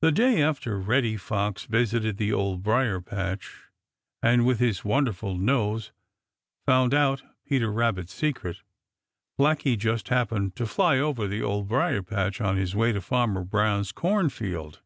The 0.00 0.10
day 0.10 0.42
after 0.42 0.80
Reddy 0.80 1.16
Fox 1.16 1.62
visited 1.66 2.16
the 2.16 2.32
Old 2.32 2.64
Briar 2.64 3.00
patch 3.00 3.68
and 4.20 4.44
with 4.44 4.58
his 4.58 4.84
wonderful 4.84 5.36
nose 5.38 5.92
found 6.66 6.92
out 6.92 7.22
Peter 7.46 7.70
Rabbit's 7.70 8.12
secret, 8.12 8.62
Blacky 9.38 9.78
just 9.78 10.08
happened 10.08 10.56
to 10.56 10.66
fly 10.66 10.98
over 10.98 11.28
the 11.28 11.40
Old 11.40 11.68
Briar 11.68 12.02
patch 12.02 12.40
on 12.40 12.56
his 12.56 12.74
way 12.74 12.90
to 12.90 13.00
Farmer 13.00 13.44
Brown's 13.44 13.92
cornfield. 13.92 14.80